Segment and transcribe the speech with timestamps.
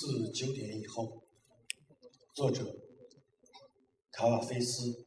[0.00, 1.22] 自九点以后，
[2.32, 2.74] 作者
[4.10, 5.04] 卡瓦菲斯，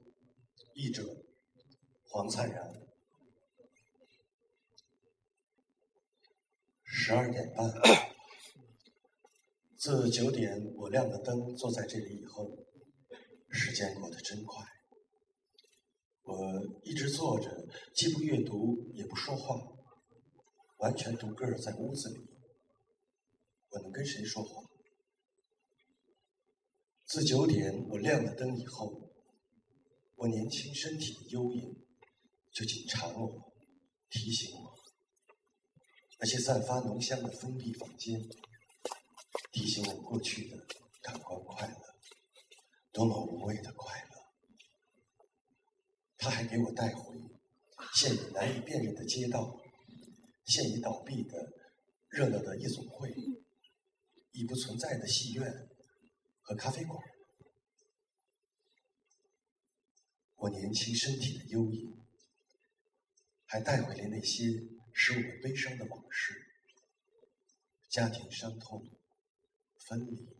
[0.75, 1.03] 译者
[2.03, 2.71] 黄灿然。
[6.83, 7.73] 十二点半，
[9.79, 12.55] 自九点我亮了灯，坐在这里以后，
[13.49, 14.63] 时间过得真快。
[16.21, 16.37] 我
[16.83, 17.49] 一直坐着，
[17.95, 19.59] 既不阅读，也不说话，
[20.77, 22.29] 完全独个儿在屋子里。
[23.71, 24.61] 我能跟谁说话？
[27.13, 29.11] 自九点我亮了灯以后，
[30.15, 31.85] 我年轻身体的幽影
[32.51, 33.53] 就紧缠我，
[34.09, 34.73] 提醒我；
[36.17, 38.19] 那些散发浓香的封闭房间，
[39.51, 40.57] 提醒我过去的
[41.03, 41.77] 感官快乐，
[42.91, 44.17] 多么无谓的快乐！
[46.17, 47.15] 他还给我带回
[47.93, 49.61] 现已难以辨认的街道，
[50.45, 51.53] 现已倒闭的
[52.09, 53.13] 热闹的夜总会，
[54.31, 55.69] 已不存在的戏院
[56.43, 57.03] 和咖啡馆。
[60.35, 61.89] 我年轻身体的忧郁，
[63.45, 64.45] 还带回来那些
[64.93, 66.33] 使我悲伤的往事：
[67.89, 68.85] 家庭伤痛、
[69.87, 70.37] 分离，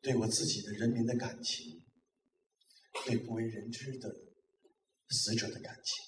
[0.00, 1.84] 对我自己的人民的感情。
[3.06, 4.10] 对不为人知的
[5.08, 6.04] 死者的感情。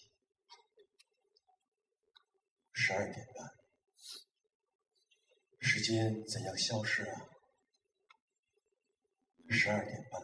[2.73, 3.49] 十二点半，
[5.61, 7.29] 时间怎样消失啊？
[9.53, 10.23] 十二点半，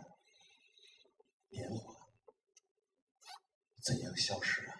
[1.51, 1.95] 年华
[3.83, 4.78] 怎样消失啊？